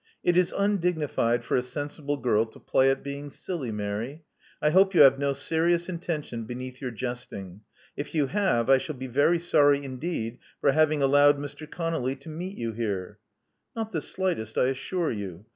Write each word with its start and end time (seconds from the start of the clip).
*'It 0.23 0.35
is 0.35 0.51
undignified 0.57 1.43
for 1.43 1.55
a 1.55 1.61
sensible 1.61 2.17
girl 2.17 2.43
to 2.43 2.59
play 2.59 2.89
at 2.89 3.03
being 3.03 3.29
silly, 3.29 3.71
Mary. 3.71 4.23
I 4.59 4.71
hope 4.71 4.93
yqu 4.93 5.03
have 5.03 5.19
no 5.19 5.31
serious 5.33 5.87
intention 5.87 6.45
beneath 6.45 6.81
your 6.81 6.89
jesting. 6.89 7.61
If 7.95 8.15
you 8.15 8.25
have, 8.25 8.67
I 8.67 8.79
shall 8.79 8.95
be 8.95 9.05
very 9.05 9.37
sorry 9.37 9.83
indeed 9.85 10.39
for 10.59 10.71
having, 10.71 11.03
allowed 11.03 11.37
Mr. 11.37 11.67
ConoUy 11.69 12.19
to 12.21 12.29
meet 12.29 12.57
you 12.57 12.71
here." 12.71 13.19
Not 13.75 13.91
the 13.91 14.01
slightest, 14.01 14.57
I 14.57 14.69
assure 14.69 15.11
you. 15.11 15.45